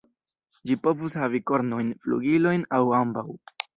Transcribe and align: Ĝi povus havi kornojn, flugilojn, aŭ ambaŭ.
Ĝi 0.69 0.77
povus 0.87 1.17
havi 1.23 1.41
kornojn, 1.51 1.91
flugilojn, 2.07 2.65
aŭ 2.79 2.81
ambaŭ. 3.03 3.27